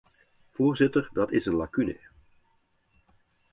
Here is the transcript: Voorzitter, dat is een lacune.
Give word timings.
Voorzitter, 0.49 1.09
dat 1.13 1.31
is 1.31 1.45
een 1.45 1.53
lacune. 1.53 1.99